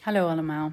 Hallo 0.00 0.28
allemaal. 0.28 0.72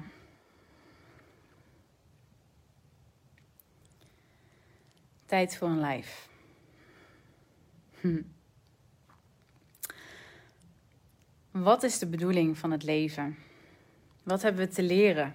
Tijd 5.26 5.56
voor 5.56 5.68
een 5.68 5.80
live. 5.80 6.28
Hm. 8.00 8.22
Wat 11.50 11.82
is 11.82 11.98
de 11.98 12.06
bedoeling 12.06 12.58
van 12.58 12.70
het 12.70 12.82
leven? 12.82 13.36
Wat 14.22 14.42
hebben 14.42 14.66
we 14.66 14.74
te 14.74 14.82
leren 14.82 15.34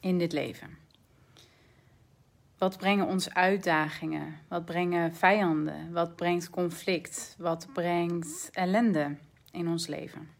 in 0.00 0.18
dit 0.18 0.32
leven? 0.32 0.78
Wat 2.58 2.76
brengen 2.76 3.06
ons 3.06 3.34
uitdagingen? 3.34 4.40
Wat 4.48 4.64
brengen 4.64 5.14
vijanden? 5.14 5.92
Wat 5.92 6.16
brengt 6.16 6.50
conflict? 6.50 7.34
Wat 7.38 7.68
brengt 7.72 8.50
ellende 8.52 9.16
in 9.50 9.68
ons 9.68 9.86
leven? 9.86 10.35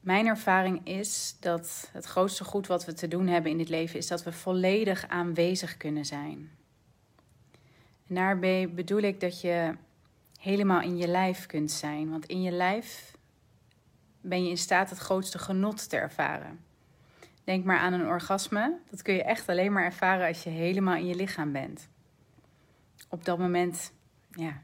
Mijn 0.00 0.26
ervaring 0.26 0.86
is 0.86 1.36
dat 1.40 1.88
het 1.92 2.04
grootste 2.04 2.44
goed 2.44 2.66
wat 2.66 2.84
we 2.84 2.92
te 2.92 3.08
doen 3.08 3.26
hebben 3.26 3.50
in 3.50 3.58
dit 3.58 3.68
leven 3.68 3.98
is 3.98 4.06
dat 4.06 4.22
we 4.22 4.32
volledig 4.32 5.08
aanwezig 5.08 5.76
kunnen 5.76 6.04
zijn. 6.04 6.50
En 8.06 8.14
daarbij 8.14 8.72
bedoel 8.72 9.00
ik 9.00 9.20
dat 9.20 9.40
je 9.40 9.74
helemaal 10.40 10.80
in 10.80 10.96
je 10.96 11.08
lijf 11.08 11.46
kunt 11.46 11.70
zijn, 11.70 12.10
want 12.10 12.26
in 12.26 12.42
je 12.42 12.50
lijf 12.50 13.16
ben 14.20 14.44
je 14.44 14.50
in 14.50 14.58
staat 14.58 14.90
het 14.90 14.98
grootste 14.98 15.38
genot 15.38 15.88
te 15.88 15.96
ervaren. 15.96 16.60
Denk 17.44 17.64
maar 17.64 17.78
aan 17.78 17.92
een 17.92 18.06
orgasme. 18.06 18.78
Dat 18.90 19.02
kun 19.02 19.14
je 19.14 19.22
echt 19.22 19.48
alleen 19.48 19.72
maar 19.72 19.84
ervaren 19.84 20.26
als 20.26 20.42
je 20.42 20.50
helemaal 20.50 20.96
in 20.96 21.06
je 21.06 21.14
lichaam 21.14 21.52
bent. 21.52 21.88
Op 23.08 23.24
dat 23.24 23.38
moment 23.38 23.92
ja, 24.30 24.62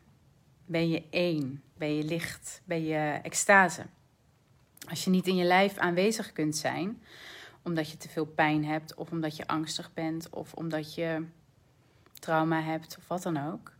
ben 0.66 0.88
je 0.88 1.02
één, 1.10 1.62
ben 1.76 1.96
je 1.96 2.04
licht, 2.04 2.62
ben 2.64 2.84
je 2.84 3.18
extase. 3.22 3.82
Als 4.88 5.04
je 5.04 5.10
niet 5.10 5.26
in 5.26 5.36
je 5.36 5.44
lijf 5.44 5.76
aanwezig 5.78 6.32
kunt 6.32 6.56
zijn, 6.56 7.02
omdat 7.62 7.90
je 7.90 7.96
te 7.96 8.08
veel 8.08 8.26
pijn 8.26 8.64
hebt, 8.64 8.94
of 8.94 9.10
omdat 9.10 9.36
je 9.36 9.46
angstig 9.46 9.92
bent, 9.94 10.30
of 10.30 10.52
omdat 10.52 10.94
je 10.94 11.24
trauma 12.18 12.62
hebt, 12.62 12.96
of 12.98 13.08
wat 13.08 13.22
dan 13.22 13.52
ook, 13.52 13.72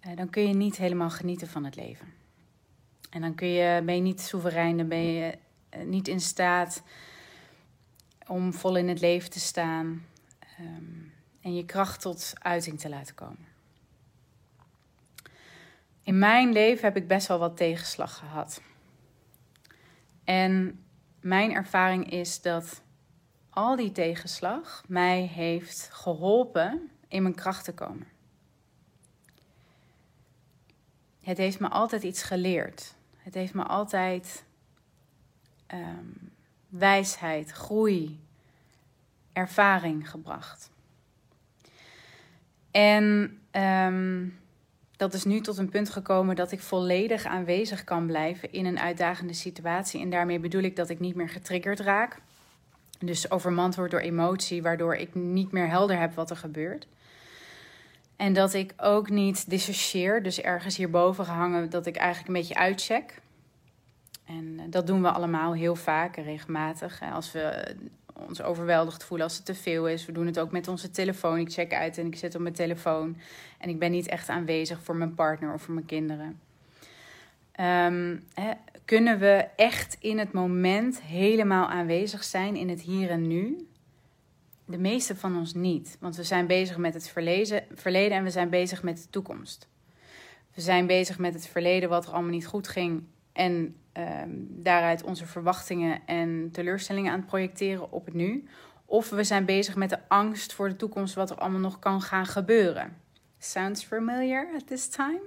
eh, 0.00 0.16
dan 0.16 0.30
kun 0.30 0.48
je 0.48 0.54
niet 0.54 0.76
helemaal 0.76 1.10
genieten 1.10 1.48
van 1.48 1.64
het 1.64 1.76
leven. 1.76 2.12
En 3.10 3.20
dan 3.20 3.34
kun 3.34 3.48
je, 3.48 3.82
ben 3.84 3.94
je 3.94 4.00
niet 4.00 4.20
soeverein, 4.20 4.76
dan 4.76 4.88
ben 4.88 5.12
je 5.12 5.38
eh, 5.68 5.84
niet 5.84 6.08
in 6.08 6.20
staat 6.20 6.82
om 8.26 8.54
vol 8.54 8.76
in 8.76 8.88
het 8.88 9.00
leven 9.00 9.30
te 9.30 9.40
staan 9.40 10.04
ehm, 10.40 10.82
en 11.40 11.54
je 11.54 11.64
kracht 11.64 12.00
tot 12.00 12.32
uiting 12.38 12.80
te 12.80 12.88
laten 12.88 13.14
komen. 13.14 13.46
In 16.02 16.18
mijn 16.18 16.52
leven 16.52 16.84
heb 16.84 16.96
ik 16.96 17.08
best 17.08 17.26
wel 17.26 17.38
wat 17.38 17.56
tegenslag 17.56 18.18
gehad. 18.18 18.62
En 20.28 20.84
mijn 21.20 21.52
ervaring 21.52 22.10
is 22.10 22.42
dat 22.42 22.82
al 23.50 23.76
die 23.76 23.92
tegenslag 23.92 24.84
mij 24.88 25.20
heeft 25.22 25.88
geholpen 25.92 26.90
in 27.08 27.22
mijn 27.22 27.34
kracht 27.34 27.64
te 27.64 27.74
komen. 27.74 28.06
Het 31.20 31.38
heeft 31.38 31.60
me 31.60 31.68
altijd 31.68 32.02
iets 32.02 32.22
geleerd. 32.22 32.94
Het 33.16 33.34
heeft 33.34 33.54
me 33.54 33.62
altijd 33.62 34.44
ehm, 35.66 36.06
wijsheid, 36.68 37.50
groei, 37.50 38.20
ervaring 39.32 40.10
gebracht. 40.10 40.70
En 42.70 43.38
um, 43.52 44.38
dat 44.98 45.14
is 45.14 45.24
nu 45.24 45.40
tot 45.40 45.58
een 45.58 45.68
punt 45.68 45.90
gekomen 45.90 46.36
dat 46.36 46.52
ik 46.52 46.60
volledig 46.60 47.24
aanwezig 47.24 47.84
kan 47.84 48.06
blijven 48.06 48.52
in 48.52 48.66
een 48.66 48.78
uitdagende 48.78 49.32
situatie. 49.32 50.00
En 50.00 50.10
daarmee 50.10 50.38
bedoel 50.38 50.62
ik 50.62 50.76
dat 50.76 50.88
ik 50.88 51.00
niet 51.00 51.14
meer 51.14 51.28
getriggerd 51.28 51.80
raak. 51.80 52.16
Dus 52.98 53.30
overmand 53.30 53.74
word 53.74 53.90
door 53.90 54.00
emotie, 54.00 54.62
waardoor 54.62 54.94
ik 54.94 55.14
niet 55.14 55.52
meer 55.52 55.68
helder 55.68 55.98
heb 55.98 56.14
wat 56.14 56.30
er 56.30 56.36
gebeurt. 56.36 56.86
En 58.16 58.32
dat 58.32 58.54
ik 58.54 58.74
ook 58.76 59.10
niet 59.10 59.50
dissocieer, 59.50 60.22
dus 60.22 60.40
ergens 60.40 60.76
hierboven 60.76 61.24
gehangen, 61.24 61.70
dat 61.70 61.86
ik 61.86 61.96
eigenlijk 61.96 62.28
een 62.28 62.40
beetje 62.40 62.54
uitcheck. 62.54 63.20
En 64.24 64.54
eh, 64.58 64.64
dat 64.70 64.86
doen 64.86 65.02
we 65.02 65.10
allemaal 65.10 65.54
heel 65.54 65.76
vaak 65.76 66.16
en 66.16 66.24
regelmatig. 66.24 67.00
Als 67.12 67.32
we 67.32 67.74
ons 68.28 68.42
overweldigd 68.42 69.04
voelen 69.04 69.26
als 69.26 69.36
het 69.36 69.44
te 69.44 69.54
veel 69.54 69.88
is. 69.88 70.06
We 70.06 70.12
doen 70.12 70.26
het 70.26 70.38
ook 70.38 70.52
met 70.52 70.68
onze 70.68 70.90
telefoon. 70.90 71.38
Ik 71.38 71.52
check 71.52 71.72
uit 71.72 71.98
en 71.98 72.06
ik 72.06 72.16
zit 72.16 72.34
op 72.34 72.40
mijn 72.40 72.54
telefoon. 72.54 73.16
En 73.58 73.68
ik 73.68 73.78
ben 73.78 73.90
niet 73.90 74.08
echt 74.08 74.28
aanwezig 74.28 74.82
voor 74.82 74.96
mijn 74.96 75.14
partner 75.14 75.54
of 75.54 75.62
voor 75.62 75.74
mijn 75.74 75.86
kinderen. 75.86 76.40
Ehm, 77.52 78.16
kunnen 78.84 79.18
we 79.18 79.46
echt 79.56 79.96
in 80.00 80.18
het 80.18 80.32
moment 80.32 81.02
helemaal 81.02 81.68
aanwezig 81.68 82.24
zijn 82.24 82.56
in 82.56 82.68
het 82.68 82.80
hier 82.80 83.10
en 83.10 83.26
nu? 83.26 83.68
De 84.64 84.78
meeste 84.78 85.16
van 85.16 85.36
ons 85.36 85.54
niet, 85.54 85.96
want 86.00 86.16
we 86.16 86.22
zijn 86.22 86.46
bezig 86.46 86.76
met 86.76 86.94
het 86.94 87.08
verleden 87.74 88.16
en 88.16 88.24
we 88.24 88.30
zijn 88.30 88.50
bezig 88.50 88.82
met 88.82 88.96
de 88.96 89.10
toekomst. 89.10 89.68
We 90.54 90.60
zijn 90.60 90.86
bezig 90.86 91.18
met 91.18 91.34
het 91.34 91.46
verleden, 91.46 91.88
wat 91.88 92.06
er 92.06 92.12
allemaal 92.12 92.30
niet 92.30 92.46
goed 92.46 92.68
ging 92.68 93.02
en 93.32 93.76
um, 93.98 94.46
daaruit 94.50 95.02
onze 95.02 95.26
verwachtingen 95.26 96.00
en 96.06 96.48
teleurstellingen 96.52 97.12
aan 97.12 97.18
het 97.18 97.26
projecteren 97.26 97.92
op 97.92 98.04
het 98.04 98.14
nu. 98.14 98.48
Of 98.84 99.10
we 99.10 99.24
zijn 99.24 99.44
bezig 99.44 99.76
met 99.76 99.90
de 99.90 99.98
angst 100.08 100.52
voor 100.52 100.68
de 100.68 100.76
toekomst, 100.76 101.14
wat 101.14 101.30
er 101.30 101.36
allemaal 101.36 101.60
nog 101.60 101.78
kan 101.78 102.02
gaan 102.02 102.26
gebeuren. 102.26 102.96
Sounds 103.38 103.84
familiar 103.84 104.48
at 104.54 104.66
this 104.66 104.88
time? 104.88 105.20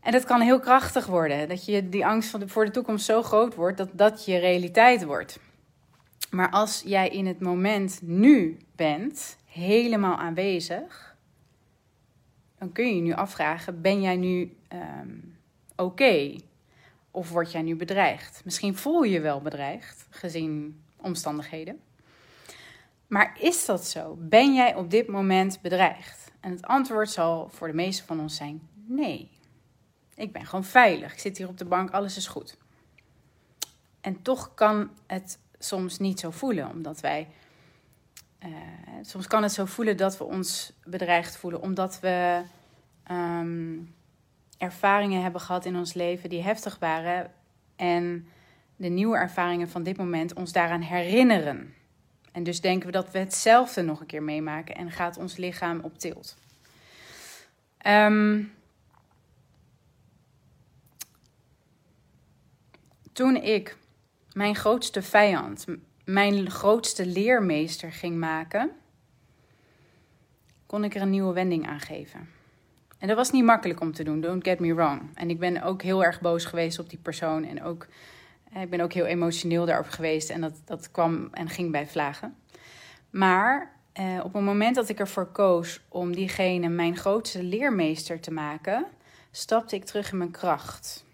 En 0.00 0.12
dat 0.12 0.24
kan 0.24 0.40
heel 0.40 0.60
krachtig 0.60 1.06
worden. 1.06 1.48
Dat 1.48 1.64
je 1.64 1.88
die 1.88 2.06
angst 2.06 2.36
voor 2.46 2.64
de 2.64 2.70
toekomst 2.70 3.04
zo 3.04 3.22
groot 3.22 3.54
wordt 3.54 3.76
dat 3.76 3.88
dat 3.92 4.24
je 4.24 4.38
realiteit 4.38 5.04
wordt. 5.04 5.38
Maar 6.30 6.50
als 6.50 6.82
jij 6.86 7.08
in 7.08 7.26
het 7.26 7.40
moment 7.40 8.00
nu 8.02 8.58
bent, 8.76 9.36
helemaal 9.44 10.16
aanwezig, 10.16 11.16
dan 12.58 12.72
kun 12.72 12.86
je 12.86 12.94
je 12.94 13.00
nu 13.00 13.12
afvragen: 13.12 13.80
ben 13.80 14.00
jij 14.00 14.16
nu 14.16 14.56
um, 14.72 15.38
oké? 15.76 16.36
Of 17.14 17.30
word 17.30 17.52
jij 17.52 17.62
nu 17.62 17.76
bedreigd? 17.76 18.40
Misschien 18.44 18.76
voel 18.76 19.02
je 19.02 19.20
wel 19.20 19.40
bedreigd, 19.40 20.06
gezien 20.10 20.82
omstandigheden. 20.96 21.80
Maar 23.06 23.36
is 23.40 23.64
dat 23.64 23.86
zo? 23.86 24.16
Ben 24.20 24.54
jij 24.54 24.74
op 24.74 24.90
dit 24.90 25.08
moment 25.08 25.60
bedreigd? 25.60 26.30
En 26.40 26.50
het 26.50 26.66
antwoord 26.66 27.10
zal 27.10 27.48
voor 27.48 27.66
de 27.66 27.74
meeste 27.74 28.04
van 28.04 28.20
ons 28.20 28.36
zijn: 28.36 28.68
nee. 28.86 29.30
Ik 30.14 30.32
ben 30.32 30.46
gewoon 30.46 30.64
veilig. 30.64 31.12
Ik 31.12 31.18
zit 31.18 31.38
hier 31.38 31.48
op 31.48 31.58
de 31.58 31.64
bank, 31.64 31.90
alles 31.90 32.16
is 32.16 32.26
goed. 32.26 32.56
En 34.00 34.22
toch 34.22 34.54
kan 34.54 34.90
het 35.06 35.38
soms 35.58 35.98
niet 35.98 36.20
zo 36.20 36.30
voelen, 36.30 36.70
omdat 36.70 37.00
wij. 37.00 37.28
Uh, 38.44 38.50
soms 39.02 39.26
kan 39.26 39.42
het 39.42 39.52
zo 39.52 39.64
voelen 39.64 39.96
dat 39.96 40.18
we 40.18 40.24
ons 40.24 40.72
bedreigd 40.84 41.36
voelen, 41.36 41.62
omdat 41.62 42.00
we 42.00 42.42
um, 43.10 43.94
ervaringen 44.58 45.22
hebben 45.22 45.40
gehad 45.40 45.64
in 45.64 45.76
ons 45.76 45.94
leven 45.94 46.28
die 46.28 46.42
heftig 46.42 46.78
waren. 46.78 47.32
En 47.76 48.28
de 48.76 48.88
nieuwe 48.88 49.16
ervaringen 49.16 49.68
van 49.68 49.82
dit 49.82 49.96
moment 49.96 50.34
ons 50.34 50.52
daaraan 50.52 50.80
herinneren. 50.80 51.74
En 52.32 52.42
dus 52.42 52.60
denken 52.60 52.86
we 52.86 52.92
dat 52.92 53.10
we 53.10 53.18
hetzelfde 53.18 53.82
nog 53.82 54.00
een 54.00 54.06
keer 54.06 54.22
meemaken 54.22 54.74
en 54.74 54.90
gaat 54.90 55.18
ons 55.18 55.36
lichaam 55.36 55.80
op 55.80 55.98
tilt. 55.98 56.36
Um, 57.86 58.52
toen 63.12 63.36
ik 63.36 63.76
mijn 64.32 64.54
grootste 64.54 65.02
vijand, 65.02 65.64
mijn 66.04 66.50
grootste 66.50 67.06
leermeester 67.06 67.92
ging 67.92 68.16
maken, 68.16 68.70
kon 70.66 70.84
ik 70.84 70.94
er 70.94 71.02
een 71.02 71.10
nieuwe 71.10 71.32
wending 71.32 71.66
aan 71.66 71.80
geven. 71.80 72.33
En 73.04 73.10
dat 73.10 73.18
was 73.18 73.30
niet 73.30 73.44
makkelijk 73.44 73.80
om 73.80 73.92
te 73.92 74.04
doen, 74.04 74.20
don't 74.20 74.44
get 74.44 74.60
me 74.60 74.74
wrong. 74.74 75.00
En 75.14 75.30
ik 75.30 75.38
ben 75.38 75.62
ook 75.62 75.82
heel 75.82 76.04
erg 76.04 76.20
boos 76.20 76.44
geweest 76.44 76.78
op 76.78 76.90
die 76.90 76.98
persoon. 76.98 77.44
En 77.44 77.62
ook, 77.62 77.86
eh, 78.52 78.62
ik 78.62 78.70
ben 78.70 78.80
ook 78.80 78.92
heel 78.92 79.04
emotioneel 79.04 79.66
daarover 79.66 79.92
geweest. 79.92 80.30
En 80.30 80.40
dat, 80.40 80.52
dat 80.64 80.90
kwam 80.90 81.28
en 81.32 81.48
ging 81.48 81.70
bij 81.70 81.86
vlagen. 81.86 82.36
Maar 83.10 83.72
eh, 83.92 84.20
op 84.22 84.32
het 84.32 84.42
moment 84.42 84.74
dat 84.74 84.88
ik 84.88 84.98
ervoor 84.98 85.26
koos 85.26 85.80
om 85.88 86.14
diegene 86.14 86.68
mijn 86.68 86.96
grootste 86.96 87.42
leermeester 87.42 88.20
te 88.20 88.32
maken, 88.32 88.86
stapte 89.30 89.76
ik 89.76 89.84
terug 89.84 90.12
in 90.12 90.18
mijn 90.18 90.30
kracht. 90.30 91.04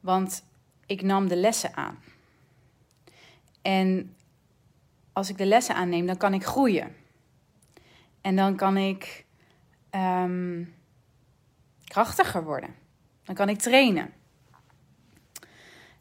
Want 0.00 0.44
ik 0.86 1.02
nam 1.02 1.28
de 1.28 1.36
lessen 1.36 1.76
aan. 1.76 1.98
En 3.62 4.16
als 5.12 5.28
ik 5.28 5.38
de 5.38 5.46
lessen 5.46 5.74
aanneem, 5.74 6.06
dan 6.06 6.16
kan 6.16 6.34
ik 6.34 6.44
groeien. 6.44 6.96
En 8.20 8.36
dan 8.36 8.56
kan 8.56 8.76
ik 8.76 9.23
um, 9.94 10.74
krachtiger 11.84 12.44
worden. 12.44 12.74
Dan 13.24 13.34
kan 13.34 13.48
ik 13.48 13.58
trainen. 13.58 14.12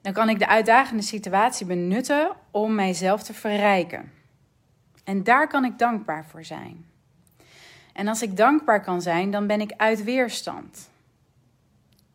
Dan 0.01 0.13
kan 0.13 0.29
ik 0.29 0.39
de 0.39 0.47
uitdagende 0.47 1.03
situatie 1.03 1.65
benutten 1.65 2.35
om 2.51 2.75
mijzelf 2.75 3.23
te 3.23 3.33
verrijken. 3.33 4.11
En 5.03 5.23
daar 5.23 5.47
kan 5.47 5.65
ik 5.65 5.79
dankbaar 5.79 6.25
voor 6.25 6.43
zijn. 6.43 6.85
En 7.93 8.07
als 8.07 8.21
ik 8.21 8.37
dankbaar 8.37 8.81
kan 8.81 9.01
zijn, 9.01 9.31
dan 9.31 9.47
ben 9.47 9.61
ik 9.61 9.73
uit 9.77 10.03
weerstand. 10.03 10.89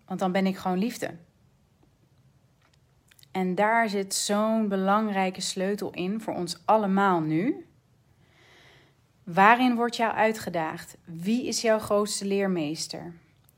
Want 0.06 0.20
dan 0.20 0.32
ben 0.32 0.46
ik 0.46 0.56
gewoon 0.56 0.78
liefde. 0.78 1.14
En 3.30 3.54
daar 3.54 3.88
zit 3.88 4.14
zo'n 4.14 4.68
belangrijke 4.68 5.40
sleutel 5.40 5.90
in 5.90 6.20
voor 6.20 6.34
ons 6.34 6.62
allemaal 6.64 7.20
nu. 7.20 7.67
Waarin 9.34 9.74
wordt 9.74 9.96
jou 9.96 10.12
uitgedaagd? 10.12 10.96
Wie 11.04 11.46
is 11.46 11.60
jouw 11.60 11.78
grootste 11.78 12.24
leermeester? 12.24 13.12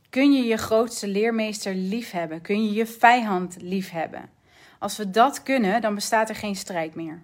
Kun 0.09 0.33
je 0.33 0.43
je 0.43 0.57
grootste 0.57 1.09
leermeester 1.09 1.75
liefhebben? 1.75 2.41
Kun 2.41 2.65
je 2.65 2.73
je 2.73 2.87
vijand 2.87 3.57
liefhebben? 3.61 4.31
Als 4.79 4.97
we 4.97 5.11
dat 5.11 5.43
kunnen, 5.43 5.81
dan 5.81 5.95
bestaat 5.95 6.29
er 6.29 6.35
geen 6.35 6.57
strijd 6.57 6.95
meer. 6.95 7.23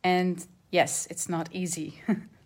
And 0.00 0.48
yes, 0.68 1.06
it's 1.06 1.26
not 1.26 1.48
easy. 1.48 1.92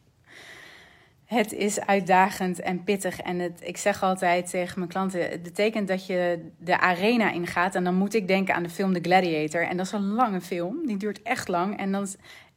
het 1.32 1.52
is 1.52 1.80
uitdagend 1.80 2.60
en 2.60 2.84
pittig. 2.84 3.20
En 3.20 3.38
het, 3.38 3.60
ik 3.64 3.76
zeg 3.76 4.02
altijd 4.02 4.50
tegen 4.50 4.78
mijn 4.78 4.90
klanten: 4.90 5.30
het 5.30 5.42
betekent 5.42 5.88
dat 5.88 6.06
je 6.06 6.48
de 6.58 6.78
arena 6.78 7.30
ingaat. 7.30 7.74
En 7.74 7.84
dan 7.84 7.94
moet 7.94 8.14
ik 8.14 8.26
denken 8.26 8.54
aan 8.54 8.62
de 8.62 8.68
film 8.68 8.92
The 8.92 9.00
Gladiator. 9.02 9.66
En 9.66 9.76
dat 9.76 9.86
is 9.86 9.92
een 9.92 10.12
lange 10.12 10.40
film, 10.40 10.86
die 10.86 10.96
duurt 10.96 11.22
echt 11.22 11.48
lang. 11.48 11.78
En 11.78 11.92
dan, 11.92 12.06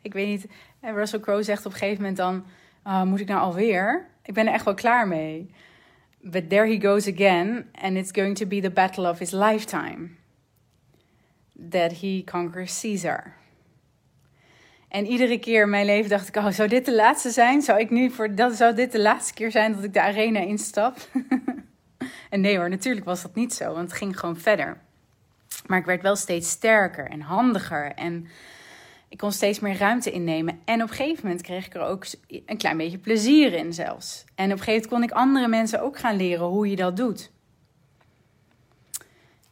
ik 0.01 0.13
weet 0.13 0.27
niet, 0.27 0.47
Russell 0.81 1.19
Crowe 1.19 1.43
zegt 1.43 1.65
op 1.65 1.71
een 1.71 1.77
gegeven 1.77 2.01
moment 2.01 2.17
dan: 2.17 2.45
oh, 2.83 3.03
Moet 3.03 3.19
ik 3.19 3.27
nou 3.27 3.41
alweer? 3.41 4.07
Ik 4.23 4.33
ben 4.33 4.47
er 4.47 4.53
echt 4.53 4.65
wel 4.65 4.73
klaar 4.73 5.07
mee. 5.07 5.49
But 6.21 6.49
there 6.49 6.67
he 6.67 6.79
goes 6.81 7.07
again, 7.07 7.65
and 7.81 7.97
it's 7.97 8.11
going 8.11 8.37
to 8.37 8.45
be 8.45 8.61
the 8.61 8.71
battle 8.71 9.09
of 9.09 9.19
his 9.19 9.31
lifetime. 9.31 10.09
That 11.69 11.91
he 11.99 12.23
conquers 12.25 12.79
Caesar. 12.79 13.33
En 14.95 15.05
iedere 15.05 15.39
keer 15.39 15.61
in 15.61 15.69
mijn 15.69 15.85
leven 15.85 16.09
dacht 16.09 16.27
ik, 16.27 16.35
oh, 16.35 16.49
zou 16.49 16.69
dit 16.69 16.85
de 16.85 16.95
laatste 16.95 17.29
zijn? 17.29 17.61
Zou 17.61 17.79
ik 17.79 17.89
nu 17.89 18.11
voor 18.11 18.35
dat 18.35 18.55
zou 18.55 18.75
dit 18.75 18.91
de 18.91 19.01
laatste 19.01 19.33
keer 19.33 19.51
zijn 19.51 19.73
dat 19.73 19.83
ik 19.83 19.93
de 19.93 20.01
arena 20.01 20.39
instap? 20.39 20.97
en 22.29 22.41
nee 22.41 22.57
hoor, 22.57 22.69
natuurlijk 22.69 23.05
was 23.05 23.21
dat 23.21 23.35
niet 23.35 23.53
zo, 23.53 23.65
want 23.65 23.89
het 23.89 23.93
ging 23.93 24.19
gewoon 24.19 24.37
verder. 24.37 24.77
Maar 25.65 25.79
ik 25.79 25.85
werd 25.85 26.01
wel 26.01 26.15
steeds 26.15 26.49
sterker 26.49 27.09
en 27.09 27.21
handiger 27.21 27.91
en 27.91 28.27
ik 29.09 29.17
kon 29.17 29.31
steeds 29.31 29.59
meer 29.59 29.77
ruimte 29.77 30.11
innemen. 30.11 30.59
En 30.65 30.83
op 30.83 30.89
een 30.89 30.95
gegeven 30.95 31.25
moment 31.25 31.41
kreeg 31.41 31.65
ik 31.65 31.73
er 31.73 31.81
ook 31.81 32.05
een 32.45 32.57
klein 32.57 32.77
beetje 32.77 32.97
plezier 32.97 33.53
in 33.53 33.73
zelfs. 33.73 34.25
En 34.35 34.45
op 34.45 34.57
een 34.57 34.63
gegeven 34.63 34.89
moment 34.89 34.91
kon 34.91 35.03
ik 35.03 35.23
andere 35.23 35.47
mensen 35.47 35.81
ook 35.81 35.99
gaan 35.99 36.15
leren 36.15 36.45
hoe 36.45 36.69
je 36.69 36.75
dat 36.75 36.97
doet. 36.97 37.31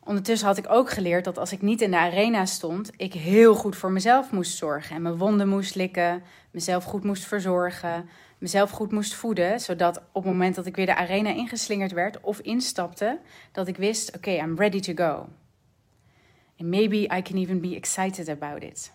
Ondertussen 0.05 0.47
had 0.47 0.57
ik 0.57 0.69
ook 0.69 0.89
geleerd 0.89 1.23
dat 1.23 1.37
als 1.37 1.51
ik 1.51 1.61
niet 1.61 1.81
in 1.81 1.91
de 1.91 1.97
arena 1.97 2.45
stond, 2.45 2.91
ik 2.97 3.13
heel 3.13 3.55
goed 3.55 3.75
voor 3.75 3.91
mezelf 3.91 4.31
moest 4.31 4.57
zorgen. 4.57 4.95
En 4.95 5.01
mijn 5.01 5.17
wonden 5.17 5.47
moest 5.47 5.75
likken, 5.75 6.23
mezelf 6.51 6.83
goed 6.83 7.03
moest 7.03 7.25
verzorgen, 7.25 8.09
mezelf 8.37 8.69
goed 8.69 8.91
moest 8.91 9.13
voeden. 9.13 9.59
Zodat 9.59 9.97
op 9.97 10.23
het 10.23 10.31
moment 10.31 10.55
dat 10.55 10.65
ik 10.65 10.75
weer 10.75 10.85
de 10.85 10.95
arena 10.95 11.29
ingeslingerd 11.29 11.91
werd 11.91 12.21
of 12.21 12.39
instapte, 12.39 13.19
dat 13.51 13.67
ik 13.67 13.77
wist: 13.77 14.15
oké, 14.15 14.31
I'm 14.31 14.57
ready 14.57 14.79
to 14.79 14.93
go. 14.95 15.27
And 16.59 16.69
maybe 16.69 17.15
I 17.17 17.21
can 17.21 17.37
even 17.37 17.61
be 17.61 17.75
excited 17.75 18.29
about 18.29 18.63
it. 18.63 18.91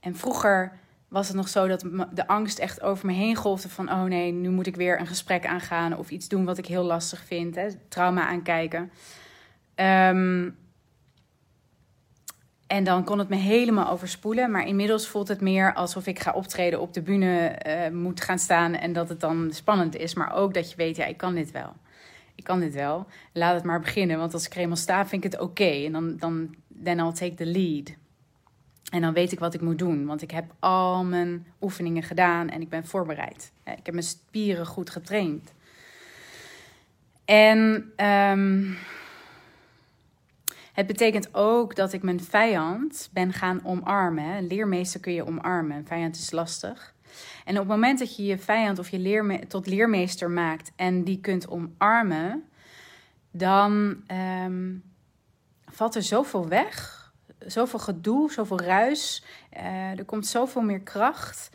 En 0.00 0.16
vroeger 0.16 0.78
was 1.08 1.28
het 1.28 1.36
nog 1.36 1.48
zo 1.48 1.66
dat 1.66 1.84
de 2.12 2.26
angst 2.26 2.58
echt 2.58 2.80
over 2.80 3.06
me 3.06 3.12
heen 3.12 3.36
golfde 3.36 3.68
van 3.68 3.90
oh 3.90 4.02
nee, 4.02 4.32
nu 4.32 4.48
moet 4.48 4.66
ik 4.66 4.76
weer 4.76 5.00
een 5.00 5.06
gesprek 5.06 5.46
aangaan 5.46 5.96
of 5.96 6.10
iets 6.10 6.28
doen 6.28 6.44
wat 6.44 6.58
ik 6.58 6.66
heel 6.66 6.84
lastig 6.84 7.24
vind, 7.24 7.54
hè, 7.54 7.68
trauma 7.88 8.26
aankijken. 8.26 8.90
Um, 9.80 10.58
en 12.66 12.84
dan 12.84 13.04
kon 13.04 13.18
het 13.18 13.28
me 13.28 13.36
helemaal 13.36 13.90
overspoelen. 13.90 14.50
Maar 14.50 14.66
inmiddels 14.66 15.08
voelt 15.08 15.28
het 15.28 15.40
meer 15.40 15.74
alsof 15.74 16.06
ik 16.06 16.18
ga 16.18 16.32
optreden 16.32 16.80
op 16.80 16.92
de 16.92 17.02
bühne, 17.02 17.58
uh, 17.66 17.98
moet 17.98 18.20
gaan 18.20 18.38
staan 18.38 18.74
en 18.74 18.92
dat 18.92 19.08
het 19.08 19.20
dan 19.20 19.50
spannend 19.52 19.96
is. 19.96 20.14
Maar 20.14 20.34
ook 20.34 20.54
dat 20.54 20.70
je 20.70 20.76
weet, 20.76 20.96
ja, 20.96 21.04
ik 21.04 21.16
kan 21.16 21.34
dit 21.34 21.50
wel. 21.50 21.72
Ik 22.34 22.44
kan 22.44 22.60
dit 22.60 22.74
wel. 22.74 23.06
Laat 23.32 23.54
het 23.54 23.64
maar 23.64 23.80
beginnen, 23.80 24.18
want 24.18 24.32
als 24.32 24.46
ik 24.46 24.54
er 24.54 24.76
sta, 24.76 25.06
vind 25.06 25.24
ik 25.24 25.32
het 25.32 25.40
oké. 25.40 25.84
En 25.84 25.92
dan, 25.92 26.16
dan 26.16 26.54
then 26.84 26.98
I'll 26.98 27.12
take 27.12 27.34
the 27.34 27.46
lead. 27.46 27.94
En 28.90 29.00
dan 29.00 29.12
weet 29.12 29.32
ik 29.32 29.38
wat 29.38 29.54
ik 29.54 29.60
moet 29.60 29.78
doen, 29.78 30.06
want 30.06 30.22
ik 30.22 30.30
heb 30.30 30.44
al 30.58 31.04
mijn 31.04 31.46
oefeningen 31.60 32.02
gedaan 32.02 32.48
en 32.48 32.60
ik 32.60 32.68
ben 32.68 32.86
voorbereid. 32.86 33.52
Ik 33.64 33.86
heb 33.86 33.94
mijn 33.94 34.06
spieren 34.06 34.66
goed 34.66 34.90
getraind. 34.90 35.52
En 37.24 37.92
um, 37.96 38.76
het 40.80 40.98
betekent 40.98 41.34
ook 41.34 41.76
dat 41.76 41.92
ik 41.92 42.02
mijn 42.02 42.20
vijand 42.20 43.08
ben 43.12 43.32
gaan 43.32 43.60
omarmen. 43.64 44.24
Een 44.24 44.46
leermeester 44.46 45.00
kun 45.00 45.12
je 45.12 45.26
omarmen, 45.26 45.76
een 45.76 45.86
vijand 45.86 46.16
is 46.16 46.30
lastig. 46.30 46.94
En 47.44 47.54
op 47.54 47.58
het 47.60 47.68
moment 47.68 47.98
dat 47.98 48.16
je 48.16 48.24
je 48.24 48.38
vijand 48.38 48.78
of 48.78 48.88
je 48.88 48.98
leerme 48.98 49.46
tot 49.46 49.66
leermeester 49.66 50.30
maakt 50.30 50.72
en 50.76 51.04
die 51.04 51.20
kunt 51.20 51.48
omarmen, 51.48 52.44
dan 53.30 54.02
um, 54.44 54.82
valt 55.64 55.94
er 55.94 56.02
zoveel 56.02 56.48
weg. 56.48 56.98
Zoveel 57.38 57.78
gedoe, 57.78 58.32
zoveel 58.32 58.60
ruis. 58.60 59.24
Uh, 59.56 59.98
er 59.98 60.04
komt 60.04 60.26
zoveel 60.26 60.62
meer 60.62 60.80
kracht. 60.80 61.50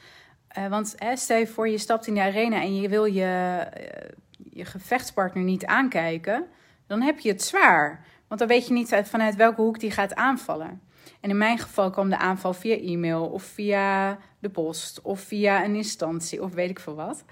Uh, 0.57 0.67
want 0.67 0.95
stel 1.13 1.37
je 1.37 1.47
voor, 1.47 1.69
je 1.69 1.77
stapt 1.77 2.07
in 2.07 2.13
de 2.13 2.21
arena 2.21 2.61
en 2.61 2.75
je 2.75 2.89
wil 2.89 3.05
je, 3.05 3.21
uh, 3.21 4.09
je 4.51 4.65
gevechtspartner 4.65 5.43
niet 5.43 5.65
aankijken. 5.65 6.45
Dan 6.87 7.01
heb 7.01 7.19
je 7.19 7.29
het 7.29 7.43
zwaar. 7.43 8.05
Want 8.35 8.49
dan 8.49 8.57
weet 8.57 8.67
je 8.67 8.73
niet 8.73 9.09
vanuit 9.09 9.35
welke 9.35 9.61
hoek 9.61 9.79
die 9.79 9.91
gaat 9.91 10.15
aanvallen. 10.15 10.81
En 11.21 11.29
in 11.29 11.37
mijn 11.37 11.57
geval 11.57 11.89
kwam 11.89 12.09
de 12.09 12.17
aanval 12.17 12.53
via 12.53 12.75
e-mail 12.75 13.25
of 13.25 13.43
via 13.43 14.17
de 14.39 14.49
post 14.49 15.01
of 15.01 15.19
via 15.19 15.63
een 15.63 15.75
instantie 15.75 16.43
of 16.43 16.53
weet 16.53 16.69
ik 16.69 16.79
veel 16.79 16.95
wat. 16.95 17.23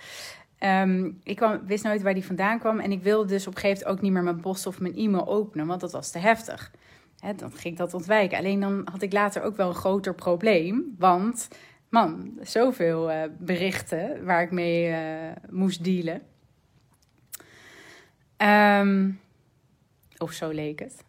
Um, 0.59 1.19
ik 1.23 1.35
kwam, 1.35 1.65
wist 1.65 1.83
nooit 1.83 2.01
waar 2.01 2.13
die 2.13 2.25
vandaan 2.25 2.59
kwam 2.59 2.79
en 2.79 2.91
ik 2.91 3.03
wilde 3.03 3.27
dus 3.27 3.47
op 3.47 3.53
een 3.53 3.59
gegeven 3.59 3.77
moment 3.77 3.97
ook 3.97 4.03
niet 4.03 4.13
meer 4.13 4.23
mijn 4.23 4.39
post 4.39 4.65
of 4.67 4.79
mijn 4.79 4.95
e-mail 4.95 5.27
openen, 5.27 5.67
want 5.67 5.81
dat 5.81 5.91
was 5.91 6.11
te 6.11 6.19
heftig. 6.19 6.71
He, 7.19 7.35
dan 7.35 7.51
ging 7.51 7.73
ik 7.73 7.77
dat 7.77 7.93
ontwijken. 7.93 8.37
Alleen 8.37 8.59
dan 8.59 8.87
had 8.91 9.01
ik 9.01 9.13
later 9.13 9.41
ook 9.41 9.55
wel 9.55 9.67
een 9.67 9.75
groter 9.75 10.15
probleem, 10.15 10.95
want 10.97 11.47
man, 11.89 12.37
zoveel 12.41 13.11
uh, 13.11 13.21
berichten 13.39 14.25
waar 14.25 14.41
ik 14.41 14.51
mee 14.51 14.89
uh, 14.89 15.31
moest 15.49 15.83
dealen. 15.83 16.21
Um, 18.37 19.21
of 20.23 20.31
zo 20.31 20.49
leek 20.49 20.79
het. 20.79 21.03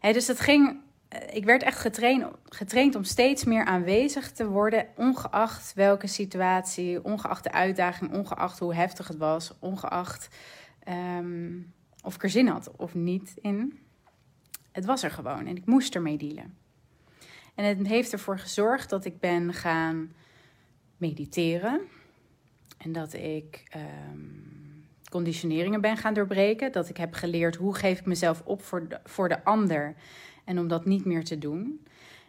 dus 0.00 0.26
dat 0.26 0.40
ging, 0.40 0.80
eh, 1.08 1.36
ik 1.36 1.44
werd 1.44 1.62
echt 1.62 1.78
getraind, 1.78 2.24
getraind 2.48 2.94
om 2.94 3.04
steeds 3.04 3.44
meer 3.44 3.64
aanwezig 3.64 4.32
te 4.32 4.46
worden, 4.46 4.86
ongeacht 4.96 5.74
welke 5.74 6.06
situatie, 6.06 7.04
ongeacht 7.04 7.44
de 7.44 7.52
uitdaging, 7.52 8.12
ongeacht 8.12 8.58
hoe 8.58 8.74
heftig 8.74 9.08
het 9.08 9.16
was, 9.16 9.52
ongeacht 9.58 10.28
um, 10.88 11.72
of 12.02 12.14
ik 12.14 12.22
er 12.22 12.30
zin 12.30 12.46
had 12.46 12.70
of 12.76 12.94
niet 12.94 13.32
in. 13.40 13.78
Het 14.72 14.84
was 14.84 15.02
er 15.02 15.10
gewoon 15.10 15.46
en 15.46 15.56
ik 15.56 15.66
moest 15.66 15.94
ermee 15.94 16.16
dealen. 16.16 16.56
En 17.54 17.64
het 17.64 17.86
heeft 17.86 18.12
ervoor 18.12 18.38
gezorgd 18.38 18.90
dat 18.90 19.04
ik 19.04 19.20
ben 19.20 19.52
gaan 19.52 20.12
mediteren 20.96 21.80
en 22.78 22.92
dat 22.92 23.12
ik 23.12 23.62
um, 23.76 24.53
conditioneringen 25.14 25.80
ben 25.80 25.96
gaan 25.96 26.14
doorbreken. 26.14 26.72
Dat 26.72 26.88
ik 26.88 26.96
heb 26.96 27.14
geleerd 27.14 27.56
hoe 27.56 27.74
geef 27.74 27.98
ik 27.98 28.06
mezelf 28.06 28.42
op 28.44 28.62
voor 28.62 28.88
de, 28.88 29.00
voor 29.04 29.28
de 29.28 29.44
ander 29.44 29.94
en 30.44 30.58
om 30.58 30.68
dat 30.68 30.84
niet 30.84 31.04
meer 31.04 31.24
te 31.24 31.38
doen. 31.38 31.86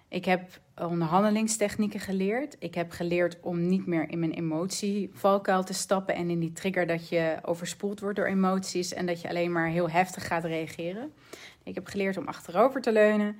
Ik 0.07 0.25
heb 0.25 0.59
onderhandelingstechnieken 0.75 1.99
geleerd. 1.99 2.55
Ik 2.59 2.75
heb 2.75 2.91
geleerd 2.91 3.37
om 3.41 3.67
niet 3.67 3.85
meer 3.85 4.09
in 4.09 4.19
mijn 4.19 4.31
emotievalkuil 4.31 5.63
te 5.63 5.73
stappen 5.73 6.15
en 6.15 6.29
in 6.29 6.39
die 6.39 6.51
trigger 6.51 6.87
dat 6.87 7.09
je 7.09 7.37
overspoeld 7.41 7.99
wordt 7.99 8.15
door 8.15 8.27
emoties 8.27 8.93
en 8.93 9.05
dat 9.05 9.21
je 9.21 9.29
alleen 9.29 9.51
maar 9.51 9.67
heel 9.67 9.89
heftig 9.89 10.27
gaat 10.27 10.43
reageren. 10.43 11.13
Ik 11.63 11.75
heb 11.75 11.87
geleerd 11.87 12.17
om 12.17 12.27
achterover 12.27 12.81
te 12.81 12.91
leunen 12.91 13.35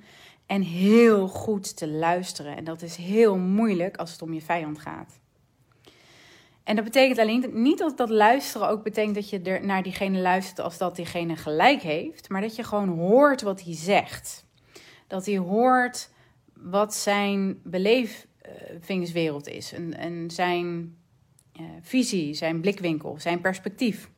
en 0.46 0.62
heel 0.62 1.28
goed 1.28 1.76
te 1.76 1.88
luisteren. 1.88 2.56
En 2.56 2.64
dat 2.64 2.82
is 2.82 2.96
heel 2.96 3.36
moeilijk 3.36 3.96
als 3.96 4.12
het 4.12 4.22
om 4.22 4.32
je 4.32 4.42
vijand 4.42 4.78
gaat. 4.78 5.18
En 6.66 6.74
dat 6.76 6.84
betekent 6.84 7.18
alleen 7.18 7.50
niet 7.52 7.78
dat 7.78 7.96
dat 7.96 8.10
luisteren 8.10 8.68
ook 8.68 8.82
betekent 8.82 9.14
dat 9.14 9.30
je 9.30 9.40
er 9.40 9.66
naar 9.66 9.82
diegene 9.82 10.18
luistert 10.18 10.60
als 10.60 10.78
dat 10.78 10.96
diegene 10.96 11.36
gelijk 11.36 11.82
heeft, 11.82 12.28
maar 12.28 12.40
dat 12.40 12.56
je 12.56 12.62
gewoon 12.62 12.88
hoort 12.88 13.42
wat 13.42 13.62
hij 13.62 13.74
zegt. 13.74 14.44
Dat 15.06 15.26
hij 15.26 15.36
hoort 15.36 16.10
wat 16.54 16.94
zijn 16.94 17.60
belevingswereld 17.64 19.48
is 19.48 19.72
en, 19.72 19.94
en 19.94 20.30
zijn 20.30 20.96
uh, 21.60 21.66
visie, 21.80 22.34
zijn 22.34 22.60
blikwinkel, 22.60 23.16
zijn 23.18 23.40
perspectief. 23.40 24.10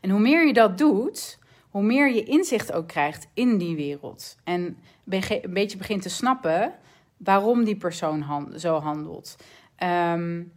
En 0.00 0.10
hoe 0.10 0.20
meer 0.20 0.46
je 0.46 0.52
dat 0.52 0.78
doet, 0.78 1.38
hoe 1.68 1.82
meer 1.82 2.14
je 2.14 2.24
inzicht 2.24 2.72
ook 2.72 2.88
krijgt 2.88 3.28
in 3.32 3.58
die 3.58 3.76
wereld. 3.76 4.36
En 4.44 4.78
een 5.08 5.52
beetje 5.52 5.78
begint 5.78 6.02
te 6.02 6.08
snappen 6.08 6.74
waarom 7.16 7.64
die 7.64 7.76
persoon 7.76 8.52
zo 8.56 8.80
handelt. 8.80 9.36
Um, 9.82 10.52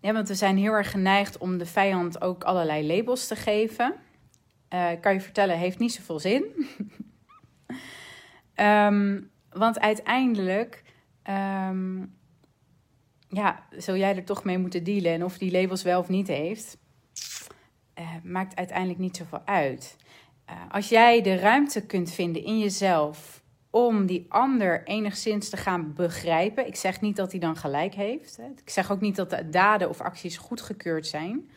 ja, 0.00 0.12
want 0.12 0.28
we 0.28 0.34
zijn 0.34 0.56
heel 0.56 0.72
erg 0.72 0.90
geneigd 0.90 1.38
om 1.38 1.58
de 1.58 1.66
vijand 1.66 2.20
ook 2.20 2.44
allerlei 2.44 2.86
labels 2.86 3.26
te 3.26 3.36
geven. 3.36 3.94
Uh, 4.74 4.90
kan 5.00 5.12
je 5.12 5.20
vertellen, 5.20 5.58
heeft 5.58 5.78
niet 5.78 5.92
zoveel 5.92 6.18
zin. 6.18 6.44
um, 8.56 9.30
want 9.62 9.80
uiteindelijk 9.80 10.82
um, 11.30 12.14
ja, 13.28 13.66
zul 13.70 13.96
jij 13.96 14.16
er 14.16 14.24
toch 14.24 14.44
mee 14.44 14.58
moeten 14.58 14.84
dealen. 14.84 15.12
En 15.12 15.24
of 15.24 15.38
die 15.38 15.52
labels 15.52 15.82
wel 15.82 16.00
of 16.00 16.08
niet 16.08 16.28
heeft, 16.28 16.78
uh, 17.98 18.10
maakt 18.22 18.56
uiteindelijk 18.56 18.98
niet 18.98 19.16
zoveel 19.16 19.42
uit. 19.44 19.96
Uh, 20.50 20.56
als 20.70 20.88
jij 20.88 21.22
de 21.22 21.36
ruimte 21.36 21.86
kunt 21.86 22.12
vinden 22.12 22.44
in 22.44 22.58
jezelf 22.58 23.35
om 23.76 24.06
die 24.06 24.26
ander 24.28 24.84
enigszins 24.84 25.48
te 25.48 25.56
gaan 25.56 25.92
begrijpen. 25.94 26.66
Ik 26.66 26.76
zeg 26.76 27.00
niet 27.00 27.16
dat 27.16 27.30
hij 27.30 27.40
dan 27.40 27.56
gelijk 27.56 27.94
heeft. 27.94 28.38
Ik 28.62 28.70
zeg 28.70 28.90
ook 28.92 29.00
niet 29.00 29.16
dat 29.16 29.30
de 29.30 29.48
daden 29.48 29.88
of 29.88 30.00
acties 30.00 30.36
goedgekeurd 30.36 31.06
zijn. 31.06 31.50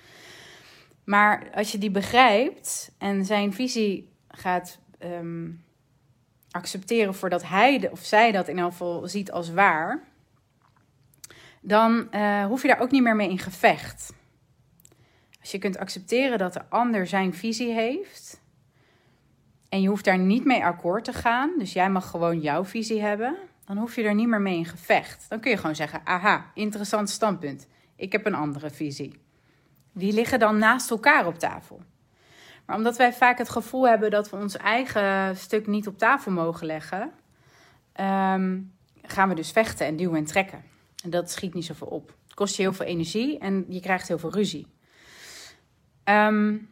Maar 1.04 1.50
als 1.54 1.72
je 1.72 1.78
die 1.78 1.92
begrijpt 1.92 2.92
en 2.98 3.26
zijn 3.26 3.54
visie 3.54 4.12
gaat 4.28 4.80
um, 5.04 5.64
accepteren 6.52 7.16
voordat 7.16 7.48
hij 7.48 7.90
of 7.92 8.00
zij 8.00 8.32
dat 8.32 8.48
in 8.48 8.60
elk 8.60 8.72
geval 8.72 9.08
ziet 9.08 9.32
als 9.32 9.50
waar, 9.50 10.04
dan 11.62 12.08
uh, 12.12 12.46
hoef 12.46 12.62
je 12.62 12.68
daar 12.68 12.82
ook 12.82 12.92
niet 12.92 13.04
meer 13.04 13.16
mee 13.16 13.30
in 13.30 13.40
gevecht. 13.40 14.14
Als 15.40 15.52
je 15.52 15.58
kunt 15.58 15.78
accepteren 15.78 16.38
dat 16.38 16.54
de 16.54 16.70
ander 16.70 17.08
zijn 17.08 17.34
visie 17.34 17.74
heeft 17.74 18.39
en 19.70 19.82
je 19.82 19.88
hoeft 19.88 20.06
daar 20.06 20.20
niet 20.20 20.46
mee 20.46 20.66
akkoord 20.66 21.04
te 21.04 21.14
gaan, 21.14 21.52
dus 21.58 21.74
jij 21.74 21.90
mag 21.90 22.10
gewoon 22.10 22.40
jouw 22.40 22.66
visie 22.66 23.02
hebben, 23.02 23.38
dan 23.66 23.78
hoef 23.78 23.96
je 23.96 24.04
er 24.04 24.16
niet 24.16 24.28
meer 24.28 24.42
mee 24.42 24.58
in 24.58 24.66
gevecht. 24.66 25.26
Dan 25.30 25.40
kun 25.40 25.52
je 25.52 25.58
gewoon 25.58 25.76
zeggen: 25.76 26.02
aha, 26.04 26.52
interessant 26.54 27.10
standpunt. 27.10 27.68
Ik 27.96 28.12
heb 28.12 28.26
een 28.26 28.36
andere 28.36 28.70
visie. 28.70 29.20
Die 29.94 30.14
liggen 30.14 30.40
dan 30.40 30.58
naast 30.58 30.90
elkaar 30.90 31.28
op 31.28 31.40
tafel. 31.40 31.82
Maar 32.66 32.78
omdat 32.78 32.98
wij 32.98 33.14
vaak 33.14 33.38
het 33.38 33.50
gevoel 33.50 33.88
hebben 33.88 34.12
dat 34.12 34.30
we 34.30 34.36
ons 34.36 34.58
eigen 34.58 35.38
stuk 35.38 35.68
niet 35.68 35.88
op 35.88 35.98
tafel 35.98 36.32
mogen 36.32 36.66
leggen, 36.66 37.12
um, 38.00 38.74
gaan 39.02 39.30
we 39.30 39.36
dus 39.36 39.52
vechten 39.52 39.86
en 39.86 39.96
duwen 39.96 40.18
en 40.18 40.26
trekken. 40.26 40.64
En 41.04 41.10
dat 41.10 41.32
schiet 41.32 41.54
niet 41.54 41.66
zoveel 41.66 41.88
op. 41.88 42.14
Het 42.24 42.34
kost 42.34 42.56
je 42.56 42.62
heel 42.62 42.74
veel 42.74 42.86
energie 42.86 43.38
en 43.40 43.66
je 43.68 43.80
krijgt 43.80 44.08
heel 44.08 44.20
veel 44.20 44.34
ruzie. 44.34 44.68
Um, 46.04 46.70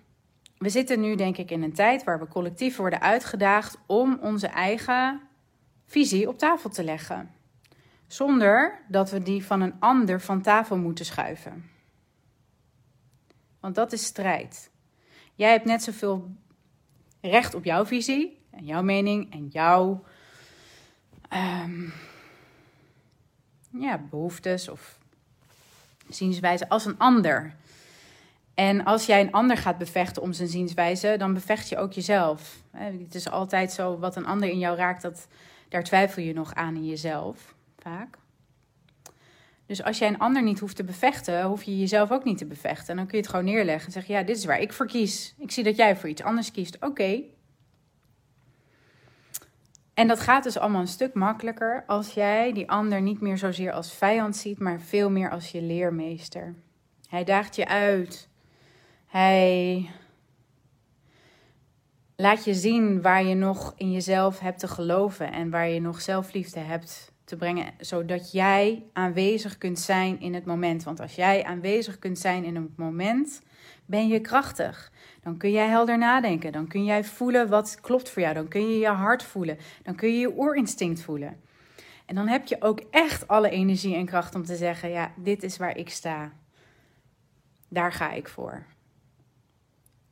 we 0.58 0.70
zitten 0.70 1.00
nu, 1.00 1.16
denk 1.16 1.38
ik, 1.38 1.52
in 1.52 1.64
een 1.64 1.74
tijd 1.74 2.04
waar 2.04 2.20
we 2.20 2.28
collectief 2.28 2.78
worden 2.78 3.02
uitgedaagd 3.02 3.78
om 3.86 4.18
onze 4.22 4.48
eigen 4.48 5.22
visie 5.86 6.28
op 6.28 6.38
tafel 6.38 6.70
te 6.70 6.84
leggen. 6.84 7.32
Zonder 8.08 8.82
dat 8.88 9.12
we 9.12 9.24
die 9.24 9.46
van 9.46 9.62
een 9.62 9.76
ander 9.80 10.22
van 10.22 10.42
tafel 10.42 10.78
moeten 10.78 11.06
schuiven. 11.06 11.70
Want 13.60 13.76
dat 13.76 13.92
is 13.92 14.06
strijd. 14.06 14.72
Jij 15.36 15.52
hebt 15.52 15.66
net 15.66 15.84
zoveel 15.84 16.36
recht 17.22 17.54
op 17.54 17.64
jouw 17.64 17.86
visie 17.86 18.40
en 18.52 18.66
jouw 18.66 18.82
mening 18.82 19.34
en 19.34 19.48
jouw 19.48 20.04
um, 21.34 21.94
ja, 23.72 23.98
behoeftes 24.10 24.70
of 24.70 25.00
zienswijze 26.10 26.70
als 26.70 26.86
een 26.86 26.98
ander. 26.98 27.56
En 28.58 28.84
als 28.84 29.06
jij 29.06 29.22
een 29.22 29.32
ander 29.32 29.58
gaat 29.58 29.78
bevechten 29.78 30.22
om 30.22 30.34
zijn 30.34 30.48
zienswijze, 30.48 31.16
dan 31.18 31.34
bevecht 31.34 31.70
je 31.70 31.78
ook 31.78 31.94
jezelf. 31.94 32.64
Het 32.72 33.16
is 33.16 33.30
altijd 33.30 33.72
zo, 33.72 33.98
wat 33.98 34.16
een 34.16 34.26
ander 34.26 34.50
in 34.50 34.60
jou 34.60 34.78
raakt, 34.78 35.02
dat, 35.02 35.28
daar 35.70 35.84
twijfel 35.84 36.22
je 36.22 36.34
nog 36.34 36.54
aan 36.54 36.76
in 36.76 36.86
jezelf, 36.86 37.56
vaak. 37.80 38.18
Dus 39.66 39.84
als 39.84 39.98
jij 39.98 40.08
een 40.08 40.20
ander 40.20 40.44
niet 40.44 40.60
hoeft 40.60 40.76
te 40.76 40.84
bevechten, 40.84 41.44
hoef 41.44 41.64
je 41.64 41.80
jezelf 41.80 42.12
ook 42.12 42.24
niet 42.24 42.38
te 42.38 42.46
bevechten. 42.46 42.88
En 42.88 42.96
dan 42.96 43.06
kun 43.06 43.18
je 43.18 43.24
het 43.24 43.32
gewoon 43.32 43.46
neerleggen 43.46 43.86
en 43.86 43.92
zeggen, 43.92 44.14
ja, 44.14 44.24
dit 44.24 44.38
is 44.38 44.46
waar 44.46 44.62
ik 44.62 44.74
voor 44.74 44.88
kies. 44.88 45.36
Ik 45.38 45.52
zie 45.52 45.64
dat 45.64 45.76
jij 45.76 45.96
voor 45.96 46.10
iets 46.10 46.24
anders 46.24 46.52
kiest. 46.52 46.78
Oké. 46.80 47.22
En 49.94 50.08
dat 50.08 50.20
gaat 50.20 50.44
dus 50.44 50.58
allemaal 50.58 50.82
een 50.82 50.88
stuk 50.88 51.14
makkelijker 51.14 51.84
als 51.88 52.14
jij 52.14 52.54
die 52.54 52.70
ander 52.70 53.02
niet 53.02 53.22
meer 53.22 53.38
zozeer 53.38 53.72
als 53.72 53.94
vijand 53.94 54.36
ziet, 54.36 54.60
maar 54.60 54.82
veel 54.82 55.10
meer 55.10 55.30
als 55.30 55.52
je 55.52 55.62
leermeester. 55.62 56.56
Hij 57.10 57.24
daagt 57.24 57.56
je 57.56 57.68
uit. 57.68 58.30
Hij 59.08 59.90
laat 62.16 62.44
je 62.44 62.54
zien 62.54 63.02
waar 63.02 63.24
je 63.24 63.36
nog 63.36 63.74
in 63.78 63.92
jezelf 63.92 64.40
hebt 64.40 64.60
te 64.60 64.68
geloven 64.68 65.32
en 65.32 65.50
waar 65.50 65.70
je 65.70 65.82
nog 65.82 66.02
zelfliefde 66.02 66.60
hebt 66.60 67.12
te 67.24 67.36
brengen, 67.36 67.74
zodat 67.80 68.32
jij 68.32 68.84
aanwezig 68.94 69.58
kunt 69.58 69.80
zijn 69.80 70.20
in 70.20 70.34
het 70.34 70.46
moment. 70.46 70.84
Want 70.84 71.00
als 71.00 71.16
jij 71.16 71.44
aanwezig 71.44 72.00
kunt 72.00 72.20
zijn 72.20 72.44
in 72.44 72.56
het 72.56 72.78
moment, 72.78 73.42
ben 73.86 74.08
je 74.08 74.20
krachtig. 74.20 74.92
Dan 75.22 75.38
kun 75.38 75.52
jij 75.52 75.68
helder 75.68 75.98
nadenken. 75.98 76.52
Dan 76.52 76.68
kun 76.68 76.86
jij 76.86 77.04
voelen 77.04 77.50
wat 77.50 77.78
klopt 77.82 78.10
voor 78.10 78.22
jou. 78.22 78.34
Dan 78.34 78.48
kun 78.48 78.70
je 78.70 78.78
je 78.78 78.88
hart 78.88 79.24
voelen. 79.24 79.58
Dan 79.84 79.96
kun 79.96 80.10
je 80.10 80.20
je 80.20 80.36
oorinstinct 80.36 81.02
voelen. 81.02 81.42
En 82.06 82.16
dan 82.16 82.28
heb 82.28 82.48
je 82.48 82.62
ook 82.62 82.80
echt 82.92 83.28
alle 83.28 83.50
energie 83.50 83.96
en 83.96 84.06
kracht 84.06 84.36
om 84.36 84.44
te 84.44 84.56
zeggen: 84.56 84.90
ja, 84.90 85.12
dit 85.16 85.44
is 85.44 85.58
waar 85.58 85.78
ik 85.78 85.90
sta. 85.90 86.32
Daar 87.68 87.92
ga 87.92 88.12
ik 88.12 88.28
voor. 88.28 88.66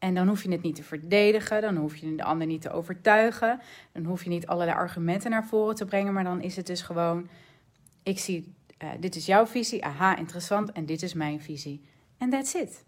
En 0.05 0.13
dan 0.13 0.27
hoef 0.27 0.43
je 0.43 0.51
het 0.51 0.61
niet 0.61 0.75
te 0.75 0.83
verdedigen, 0.83 1.61
dan 1.61 1.75
hoef 1.75 1.95
je 1.95 2.15
de 2.15 2.23
ander 2.23 2.47
niet 2.47 2.61
te 2.61 2.71
overtuigen, 2.71 3.59
dan 3.91 4.05
hoef 4.05 4.23
je 4.23 4.29
niet 4.29 4.47
allerlei 4.47 4.77
argumenten 4.77 5.31
naar 5.31 5.45
voren 5.45 5.75
te 5.75 5.85
brengen, 5.85 6.13
maar 6.13 6.23
dan 6.23 6.41
is 6.41 6.55
het 6.55 6.67
dus 6.67 6.81
gewoon: 6.81 7.29
ik 8.03 8.19
zie, 8.19 8.53
uh, 8.83 8.89
dit 8.99 9.15
is 9.15 9.25
jouw 9.25 9.45
visie, 9.45 9.85
aha, 9.85 10.17
interessant, 10.17 10.71
en 10.71 10.85
dit 10.85 11.01
is 11.01 11.13
mijn 11.13 11.41
visie. 11.41 11.81
En 12.17 12.29
that's 12.29 12.53
it. 12.53 12.85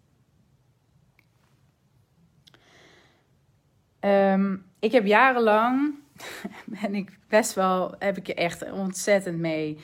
Um, 4.00 4.66
ik 4.80 4.92
heb 4.92 5.06
jarenlang, 5.06 5.96
ben 6.82 6.96
ik 6.96 7.20
best 7.28 7.54
wel, 7.54 7.96
heb 8.00 8.18
ik 8.18 8.28
echt 8.28 8.72
ontzettend 8.72 9.38
mee 9.38 9.78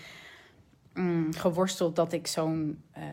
mm, 0.94 1.34
geworsteld 1.34 1.96
dat 1.96 2.14
ik 2.14 2.28
zo'n. 2.28 2.84
Uh, 2.98 3.04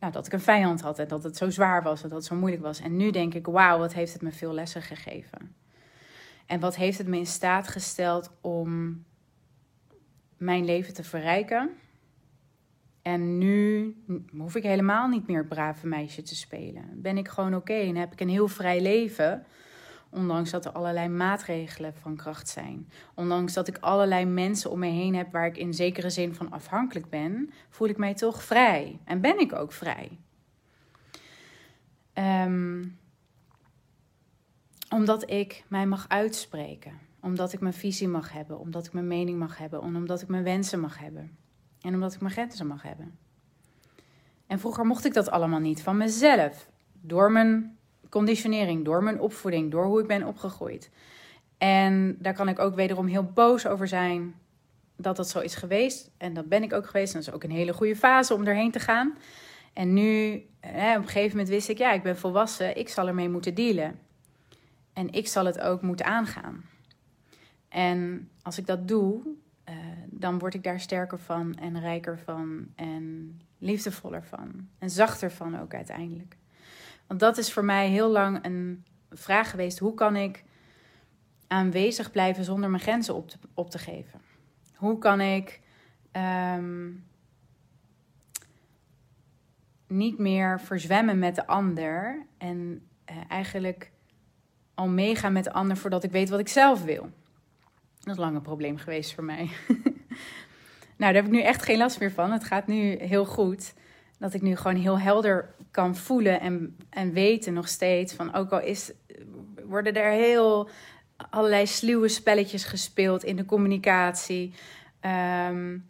nou, 0.00 0.12
dat 0.12 0.26
ik 0.26 0.32
een 0.32 0.40
vijand 0.40 0.80
had 0.80 0.98
en 0.98 1.08
dat 1.08 1.22
het 1.22 1.36
zo 1.36 1.50
zwaar 1.50 1.82
was 1.82 2.02
en 2.02 2.08
dat 2.08 2.18
het 2.18 2.26
zo 2.26 2.34
moeilijk 2.34 2.62
was. 2.62 2.80
En 2.80 2.96
nu 2.96 3.10
denk 3.10 3.34
ik, 3.34 3.46
wauw, 3.46 3.78
wat 3.78 3.94
heeft 3.94 4.12
het 4.12 4.22
me 4.22 4.32
veel 4.32 4.52
lessen 4.52 4.82
gegeven. 4.82 5.54
En 6.46 6.60
wat 6.60 6.76
heeft 6.76 6.98
het 6.98 7.06
me 7.06 7.16
in 7.16 7.26
staat 7.26 7.68
gesteld 7.68 8.30
om 8.40 9.04
mijn 10.36 10.64
leven 10.64 10.94
te 10.94 11.04
verrijken. 11.04 11.70
En 13.02 13.38
nu 13.38 13.94
hoef 14.36 14.54
ik 14.54 14.62
helemaal 14.62 15.08
niet 15.08 15.26
meer 15.26 15.38
het 15.38 15.48
brave 15.48 15.86
meisje 15.86 16.22
te 16.22 16.36
spelen. 16.36 16.84
Ben 16.94 17.18
ik 17.18 17.28
gewoon 17.28 17.54
oké 17.54 17.72
en 17.72 17.96
heb 17.96 18.12
ik 18.12 18.20
een 18.20 18.28
heel 18.28 18.48
vrij 18.48 18.80
leven 18.80 19.46
Ondanks 20.10 20.50
dat 20.50 20.64
er 20.64 20.72
allerlei 20.72 21.08
maatregelen 21.08 21.94
van 21.94 22.16
kracht 22.16 22.48
zijn. 22.48 22.90
Ondanks 23.14 23.52
dat 23.52 23.68
ik 23.68 23.78
allerlei 23.80 24.24
mensen 24.24 24.70
om 24.70 24.78
me 24.78 24.86
heen 24.86 25.14
heb 25.14 25.32
waar 25.32 25.46
ik 25.46 25.56
in 25.56 25.74
zekere 25.74 26.10
zin 26.10 26.34
van 26.34 26.50
afhankelijk 26.50 27.08
ben, 27.08 27.50
voel 27.68 27.88
ik 27.88 27.96
mij 27.96 28.14
toch 28.14 28.42
vrij. 28.42 29.00
En 29.04 29.20
ben 29.20 29.40
ik 29.40 29.52
ook 29.52 29.72
vrij. 29.72 30.18
Um, 32.14 32.98
omdat 34.90 35.30
ik 35.30 35.64
mij 35.68 35.86
mag 35.86 36.08
uitspreken. 36.08 36.98
Omdat 37.20 37.52
ik 37.52 37.60
mijn 37.60 37.74
visie 37.74 38.08
mag 38.08 38.32
hebben. 38.32 38.58
Omdat 38.58 38.86
ik 38.86 38.92
mijn 38.92 39.06
mening 39.06 39.38
mag 39.38 39.58
hebben. 39.58 39.82
En 39.82 39.96
omdat 39.96 40.22
ik 40.22 40.28
mijn 40.28 40.44
wensen 40.44 40.80
mag 40.80 40.98
hebben. 40.98 41.36
En 41.80 41.94
omdat 41.94 42.14
ik 42.14 42.20
mijn 42.20 42.32
grenzen 42.32 42.66
mag 42.66 42.82
hebben. 42.82 43.18
En 44.46 44.58
vroeger 44.58 44.84
mocht 44.86 45.04
ik 45.04 45.14
dat 45.14 45.30
allemaal 45.30 45.58
niet 45.58 45.82
van 45.82 45.96
mezelf. 45.96 46.70
Door 46.92 47.32
mijn 47.32 47.77
conditionering, 48.08 48.84
door 48.84 49.02
mijn 49.02 49.20
opvoeding, 49.20 49.70
door 49.70 49.84
hoe 49.84 50.00
ik 50.00 50.06
ben 50.06 50.26
opgegroeid. 50.26 50.90
En 51.58 52.16
daar 52.18 52.34
kan 52.34 52.48
ik 52.48 52.58
ook 52.58 52.74
wederom 52.74 53.06
heel 53.06 53.24
boos 53.24 53.66
over 53.66 53.88
zijn 53.88 54.34
dat 54.96 55.16
dat 55.16 55.28
zo 55.28 55.38
is 55.40 55.54
geweest. 55.54 56.10
En 56.16 56.34
dat 56.34 56.48
ben 56.48 56.62
ik 56.62 56.72
ook 56.72 56.86
geweest. 56.86 57.14
En 57.14 57.18
dat 57.18 57.28
is 57.28 57.34
ook 57.34 57.44
een 57.44 57.50
hele 57.50 57.72
goede 57.72 57.96
fase 57.96 58.34
om 58.34 58.46
erheen 58.46 58.70
te 58.70 58.80
gaan. 58.80 59.14
En 59.72 59.92
nu, 59.92 60.34
op 60.60 60.70
een 60.72 61.06
gegeven 61.06 61.30
moment 61.30 61.48
wist 61.48 61.68
ik, 61.68 61.78
ja, 61.78 61.92
ik 61.92 62.02
ben 62.02 62.18
volwassen. 62.18 62.76
Ik 62.76 62.88
zal 62.88 63.08
ermee 63.08 63.28
moeten 63.28 63.54
dealen. 63.54 63.98
En 64.92 65.12
ik 65.12 65.26
zal 65.26 65.44
het 65.44 65.60
ook 65.60 65.82
moeten 65.82 66.06
aangaan. 66.06 66.64
En 67.68 68.28
als 68.42 68.58
ik 68.58 68.66
dat 68.66 68.88
doe, 68.88 69.20
uh, 69.68 69.74
dan 70.06 70.38
word 70.38 70.54
ik 70.54 70.62
daar 70.62 70.80
sterker 70.80 71.18
van 71.18 71.54
en 71.54 71.80
rijker 71.80 72.18
van 72.18 72.66
en 72.74 73.40
liefdevoller 73.58 74.24
van. 74.24 74.68
En 74.78 74.90
zachter 74.90 75.30
van 75.30 75.60
ook 75.60 75.74
uiteindelijk. 75.74 76.36
Want 77.08 77.20
dat 77.20 77.38
is 77.38 77.52
voor 77.52 77.64
mij 77.64 77.88
heel 77.88 78.08
lang 78.08 78.44
een 78.44 78.84
vraag 79.10 79.50
geweest. 79.50 79.78
Hoe 79.78 79.94
kan 79.94 80.16
ik 80.16 80.44
aanwezig 81.46 82.10
blijven 82.10 82.44
zonder 82.44 82.70
mijn 82.70 82.82
grenzen 82.82 83.14
op 83.14 83.28
te, 83.28 83.38
op 83.54 83.70
te 83.70 83.78
geven? 83.78 84.20
Hoe 84.74 84.98
kan 84.98 85.20
ik 85.20 85.60
ehm, 86.12 86.90
niet 89.86 90.18
meer 90.18 90.60
verzwemmen 90.60 91.18
met 91.18 91.34
de 91.34 91.46
ander 91.46 92.26
en 92.38 92.88
uh, 93.10 93.16
eigenlijk 93.28 93.90
al 94.74 94.88
meegaan 94.88 95.32
met 95.32 95.44
de 95.44 95.52
ander 95.52 95.76
voordat 95.76 96.04
ik 96.04 96.10
weet 96.10 96.28
wat 96.28 96.40
ik 96.40 96.48
zelf 96.48 96.84
wil? 96.84 97.10
Dat 98.00 98.14
is 98.14 98.22
lang 98.22 98.36
een 98.36 98.42
probleem 98.42 98.76
geweest 98.76 99.14
voor 99.14 99.24
mij. 99.24 99.50
nou, 100.96 101.12
daar 101.12 101.14
heb 101.14 101.24
ik 101.24 101.30
nu 101.30 101.42
echt 101.42 101.62
geen 101.62 101.78
last 101.78 102.00
meer 102.00 102.12
van. 102.12 102.32
Het 102.32 102.44
gaat 102.44 102.66
nu 102.66 102.96
heel 102.96 103.24
goed. 103.24 103.74
Dat 104.18 104.34
ik 104.34 104.42
nu 104.42 104.56
gewoon 104.56 104.76
heel 104.76 104.98
helder 104.98 105.54
kan 105.70 105.96
voelen 105.96 106.40
en, 106.40 106.76
en 106.90 107.12
weten 107.12 107.52
nog 107.52 107.68
steeds 107.68 108.14
van 108.14 108.34
ook 108.34 108.50
al 108.50 108.60
is, 108.60 108.92
worden 109.64 109.94
er 109.94 110.10
heel 110.10 110.68
allerlei 111.30 111.66
sluwe 111.66 112.08
spelletjes 112.08 112.64
gespeeld 112.64 113.24
in 113.24 113.36
de 113.36 113.44
communicatie. 113.44 114.54
Um, 115.50 115.86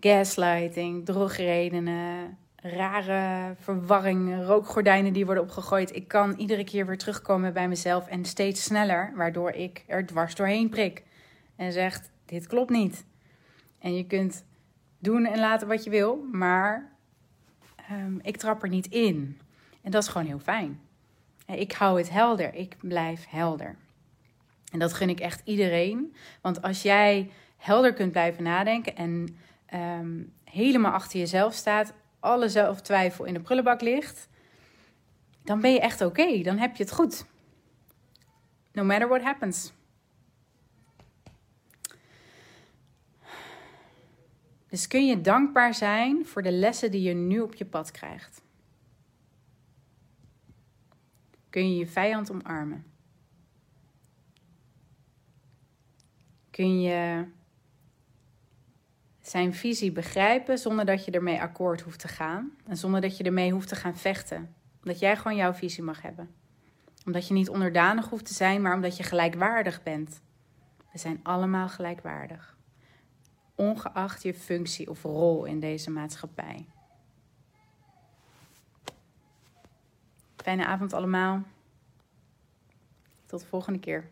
gaslighting, 0.00 1.04
drogredenen, 1.04 2.38
rare 2.56 3.54
verwarring, 3.58 4.44
rookgordijnen 4.44 5.12
die 5.12 5.24
worden 5.24 5.42
opgegooid. 5.42 5.94
Ik 5.94 6.08
kan 6.08 6.34
iedere 6.34 6.64
keer 6.64 6.86
weer 6.86 6.98
terugkomen 6.98 7.52
bij 7.52 7.68
mezelf 7.68 8.06
en 8.06 8.24
steeds 8.24 8.62
sneller, 8.62 9.12
waardoor 9.16 9.50
ik 9.50 9.84
er 9.86 10.06
dwars 10.06 10.34
doorheen 10.34 10.68
prik. 10.68 11.04
En 11.56 11.72
zegt, 11.72 12.10
dit 12.24 12.46
klopt 12.46 12.70
niet. 12.70 13.04
En 13.78 13.96
je 13.96 14.06
kunt 14.06 14.44
doen 15.00 15.24
en 15.24 15.38
laten 15.38 15.68
wat 15.68 15.84
je 15.84 15.90
wil, 15.90 16.26
maar 16.32 16.92
um, 17.90 18.18
ik 18.22 18.36
trap 18.36 18.62
er 18.62 18.68
niet 18.68 18.86
in. 18.86 19.40
En 19.82 19.90
dat 19.90 20.02
is 20.02 20.08
gewoon 20.08 20.26
heel 20.26 20.38
fijn. 20.38 20.80
Ik 21.46 21.72
hou 21.72 21.98
het 21.98 22.10
helder, 22.10 22.54
ik 22.54 22.76
blijf 22.80 23.26
helder. 23.28 23.76
En 24.72 24.78
dat 24.78 24.92
gun 24.92 25.08
ik 25.08 25.20
echt 25.20 25.40
iedereen. 25.44 26.14
Want 26.40 26.62
als 26.62 26.82
jij 26.82 27.30
helder 27.56 27.92
kunt 27.92 28.12
blijven 28.12 28.42
nadenken 28.42 28.96
en 28.96 29.36
um, 29.74 30.32
helemaal 30.44 30.92
achter 30.92 31.18
jezelf 31.18 31.54
staat, 31.54 31.92
alle 32.20 32.48
zelftwijfel 32.48 33.24
in 33.24 33.34
de 33.34 33.40
prullenbak 33.40 33.80
ligt, 33.80 34.28
dan 35.44 35.60
ben 35.60 35.72
je 35.72 35.80
echt 35.80 36.00
oké. 36.00 36.42
Dan 36.42 36.58
heb 36.58 36.76
je 36.76 36.82
het 36.82 36.92
goed. 36.92 37.26
No 38.72 38.84
matter 38.84 39.08
what 39.08 39.22
happens. 39.22 39.72
Dus 44.70 44.86
kun 44.86 45.06
je 45.06 45.20
dankbaar 45.20 45.74
zijn 45.74 46.26
voor 46.26 46.42
de 46.42 46.52
lessen 46.52 46.90
die 46.90 47.02
je 47.02 47.14
nu 47.14 47.40
op 47.40 47.54
je 47.54 47.66
pad 47.66 47.90
krijgt. 47.90 48.42
Kun 51.50 51.70
je 51.70 51.76
je 51.76 51.86
vijand 51.86 52.30
omarmen. 52.30 52.84
Kun 56.50 56.80
je 56.80 57.26
zijn 59.20 59.54
visie 59.54 59.92
begrijpen 59.92 60.58
zonder 60.58 60.84
dat 60.84 61.04
je 61.04 61.10
ermee 61.10 61.40
akkoord 61.40 61.80
hoeft 61.80 61.98
te 62.00 62.08
gaan. 62.08 62.50
En 62.66 62.76
zonder 62.76 63.00
dat 63.00 63.16
je 63.16 63.24
ermee 63.24 63.52
hoeft 63.52 63.68
te 63.68 63.76
gaan 63.76 63.96
vechten. 63.96 64.54
Omdat 64.78 64.98
jij 64.98 65.16
gewoon 65.16 65.36
jouw 65.36 65.52
visie 65.52 65.82
mag 65.82 66.02
hebben. 66.02 66.34
Omdat 67.06 67.28
je 67.28 67.34
niet 67.34 67.48
onderdanig 67.48 68.08
hoeft 68.08 68.26
te 68.26 68.34
zijn, 68.34 68.62
maar 68.62 68.74
omdat 68.74 68.96
je 68.96 69.02
gelijkwaardig 69.02 69.82
bent. 69.82 70.20
We 70.92 70.98
zijn 70.98 71.20
allemaal 71.22 71.68
gelijkwaardig. 71.68 72.58
Ongeacht 73.60 74.22
je 74.22 74.34
functie 74.34 74.90
of 74.90 75.02
rol 75.02 75.44
in 75.44 75.60
deze 75.60 75.90
maatschappij. 75.90 76.66
Fijne 80.36 80.66
avond 80.66 80.92
allemaal. 80.92 81.42
Tot 83.26 83.40
de 83.40 83.46
volgende 83.46 83.78
keer. 83.78 84.08